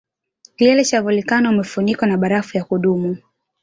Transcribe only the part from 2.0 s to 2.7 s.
na barafu ya